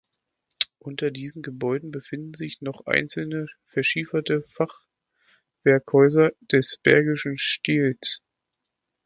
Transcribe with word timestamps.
Unter 0.79 1.11
diesen 1.11 1.43
Gebäuden 1.43 1.91
befinden 1.91 2.33
sind 2.33 2.59
noch 2.63 2.87
einzelne 2.87 3.45
verschieferte 3.67 4.43
Fachwerkhäuser 4.47 6.31
des 6.51 6.79
Bergischen 6.81 7.37
Stils. 7.37 8.23